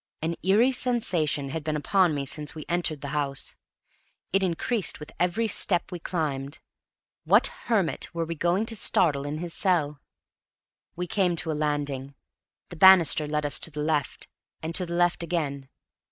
An 0.23 0.35
eerie 0.41 0.71
sensation 0.71 1.49
had 1.49 1.63
been 1.63 1.75
upon 1.75 2.15
me 2.15 2.25
since 2.25 2.55
we 2.55 2.65
entered 2.67 3.01
the 3.01 3.09
house. 3.13 3.55
It 4.33 4.41
increased 4.41 4.99
with 4.99 5.11
every 5.19 5.47
step 5.47 5.91
we 5.91 5.99
climbed. 5.99 6.57
What 7.23 7.51
hermit 7.69 8.11
were 8.11 8.25
we 8.25 8.33
going 8.33 8.65
to 8.65 8.75
startle 8.75 9.27
in 9.27 9.37
his 9.37 9.53
cell? 9.53 10.01
We 10.95 11.05
came 11.05 11.35
to 11.35 11.51
a 11.51 11.53
landing. 11.53 12.15
The 12.69 12.77
banisters 12.77 13.29
led 13.29 13.45
us 13.45 13.59
to 13.59 13.69
the 13.69 13.83
left, 13.83 14.27
and 14.63 14.73
to 14.73 14.87
the 14.87 14.95
left 14.95 15.21
again. 15.21 15.69